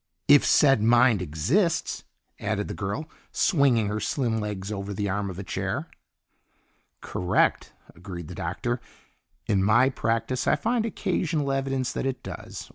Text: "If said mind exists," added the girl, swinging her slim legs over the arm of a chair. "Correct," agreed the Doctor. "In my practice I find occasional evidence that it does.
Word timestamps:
"If 0.27 0.43
said 0.47 0.81
mind 0.81 1.21
exists," 1.21 2.05
added 2.39 2.67
the 2.67 2.73
girl, 2.73 3.07
swinging 3.31 3.85
her 3.85 3.99
slim 3.99 4.39
legs 4.39 4.71
over 4.71 4.95
the 4.95 5.07
arm 5.07 5.29
of 5.29 5.37
a 5.37 5.43
chair. 5.43 5.91
"Correct," 7.01 7.71
agreed 7.93 8.27
the 8.27 8.33
Doctor. 8.33 8.81
"In 9.45 9.63
my 9.63 9.89
practice 9.91 10.47
I 10.47 10.55
find 10.55 10.87
occasional 10.87 11.51
evidence 11.51 11.91
that 11.93 12.07
it 12.07 12.23
does. 12.23 12.67